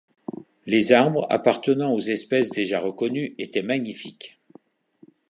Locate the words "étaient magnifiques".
3.37-4.39